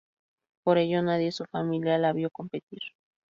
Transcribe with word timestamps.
Por 0.63 0.79
ello, 0.79 1.03
nadie 1.03 1.25
de 1.25 1.31
su 1.31 1.45
familia 1.45 1.99
la 1.99 2.11
vio 2.11 2.31
competir. 2.31 2.79